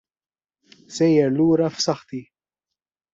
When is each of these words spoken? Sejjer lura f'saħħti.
Sejjer 0.95 1.29
lura 1.35 1.67
f'saħħti. 1.75 2.23